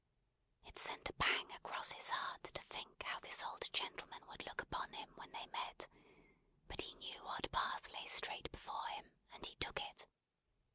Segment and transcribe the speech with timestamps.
[0.65, 4.63] It sent a pang across his heart to think how this old gentleman would look
[4.63, 5.87] upon him when they met;
[6.67, 10.07] but he knew what path lay straight before him, and he took it.